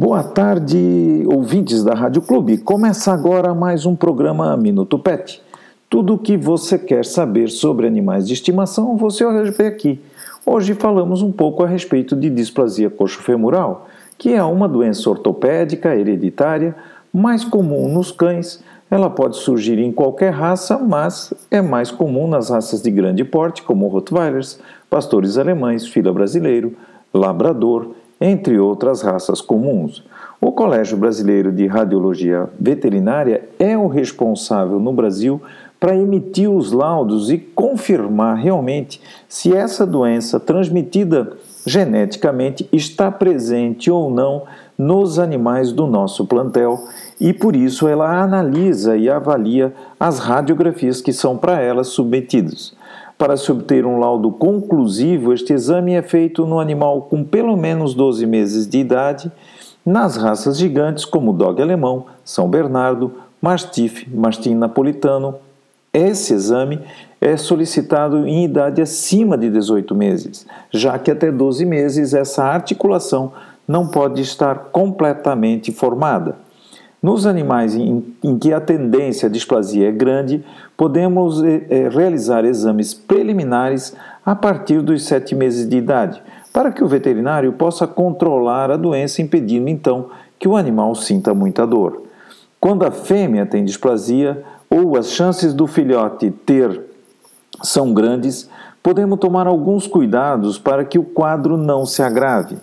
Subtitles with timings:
[0.00, 2.58] Boa tarde, ouvintes da Rádio Clube.
[2.58, 5.42] Começa agora mais um programa Minuto Pet.
[5.90, 10.00] Tudo o que você quer saber sobre animais de estimação você vê aqui.
[10.46, 16.76] Hoje falamos um pouco a respeito de displasia coxofemoral, que é uma doença ortopédica hereditária
[17.12, 18.62] mais comum nos cães.
[18.88, 23.64] Ela pode surgir em qualquer raça, mas é mais comum nas raças de grande porte,
[23.64, 26.76] como Rottweilers, pastores alemães, fila brasileiro,
[27.12, 30.04] labrador, entre outras raças comuns.
[30.40, 35.40] O Colégio Brasileiro de Radiologia Veterinária é o responsável no Brasil
[35.80, 41.32] para emitir os laudos e confirmar realmente se essa doença transmitida
[41.66, 44.44] geneticamente está presente ou não
[44.76, 46.84] nos animais do nosso plantel
[47.20, 52.76] e por isso ela analisa e avalia as radiografias que são para ela submetidas.
[53.18, 57.92] Para se obter um laudo conclusivo, este exame é feito no animal com pelo menos
[57.92, 59.32] 12 meses de idade,
[59.84, 65.34] nas raças gigantes como Dog alemão, São Bernardo, Mastiff, Mastim napolitano.
[65.92, 66.78] Esse exame
[67.20, 73.32] é solicitado em idade acima de 18 meses, já que até 12 meses essa articulação
[73.66, 76.36] não pode estar completamente formada.
[77.00, 80.44] Nos animais em, em, que a tendência à displasia é grande,
[80.76, 83.94] podemos é, realizar exames preliminares
[84.26, 86.20] a partir dos sete meses de idade,
[86.52, 91.64] para que o veterinário possa controlar a doença, impedindo então que o animal sinta muita
[91.64, 92.02] dor.
[92.60, 96.82] Quando a fêmea tem displasia ou as chances do filhote ter
[97.62, 98.50] são grandes,
[98.82, 102.56] podemos tomar alguns cuidados para que o quadro não se agrave.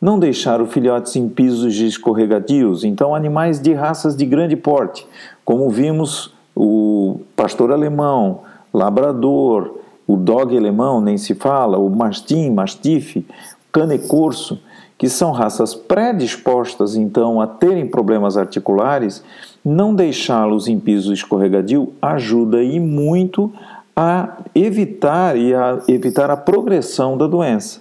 [0.00, 5.06] Não deixar o filhote em pisos escorregadios, então animais de raças de grande porte,
[5.42, 8.40] como vimos o pastor alemão,
[8.74, 13.26] labrador, o dog alemão, nem se fala, o mastim, mastife,
[13.72, 14.60] cane corso,
[14.98, 19.22] que são raças predispostas então a terem problemas articulares,
[19.64, 23.52] não deixá-los em piso escorregadio ajuda e muito
[23.96, 27.80] a evitar e a evitar a progressão da doença.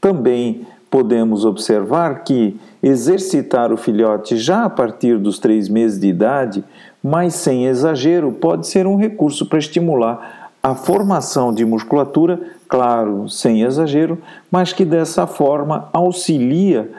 [0.00, 6.62] Também podemos observar que exercitar o filhote já a partir dos três meses de idade,
[7.02, 12.38] mas sem exagero, pode ser um recurso para estimular a formação de musculatura,
[12.68, 14.18] claro, sem exagero,
[14.50, 16.90] mas que dessa forma auxilia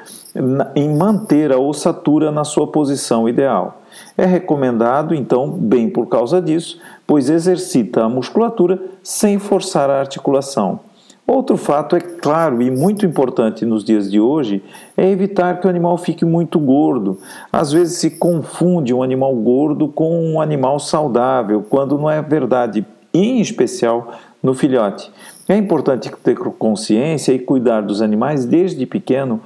[0.75, 3.83] em manter a ossatura na sua posição ideal.
[4.17, 10.79] É recomendado, então, bem por causa disso, pois exercita a musculatura sem forçar a articulação.
[11.25, 14.61] Outro fato é claro e muito importante nos dias de hoje
[14.97, 17.17] é evitar que o animal fique muito gordo.
[17.51, 22.85] Às vezes se confunde um animal gordo com um animal saudável, quando não é verdade,
[23.13, 24.11] em especial
[24.43, 25.09] no filhote.
[25.47, 29.39] É importante ter consciência e cuidar dos animais desde pequeno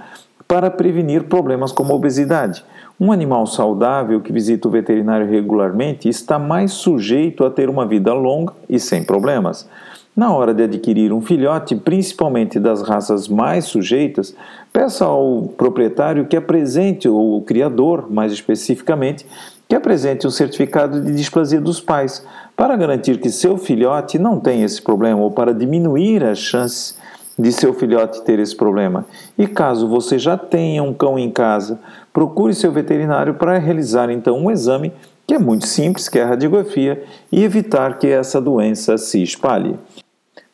[0.47, 2.65] para prevenir problemas como obesidade.
[2.99, 8.11] Um animal saudável que visita o veterinário regularmente está mais sujeito a ter uma vida
[8.13, 9.69] longa e sem problemas.
[10.17, 14.33] Na hora de adquirir um filhote, principalmente das raças mais sujeitas,
[14.73, 19.27] peça ao proprietário que apresente, ou o criador, mais especificamente,
[19.69, 22.25] que apresente um certificado de displasia dos pais,
[22.56, 26.97] para garantir que seu filhote não tenha esse problema ou para diminuir as chances
[27.38, 29.06] de seu filhote ter esse problema.
[29.38, 31.79] E caso você já tenha um cão em casa,
[32.11, 34.91] procure seu veterinário para realizar então um exame
[35.27, 39.77] que é muito simples, que é a radiografia, e evitar que essa doença se espalhe.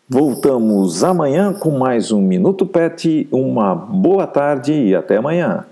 [0.08, 3.26] Voltamos amanhã com mais um Minuto Pet.
[3.32, 5.66] Uma boa tarde e até amanhã.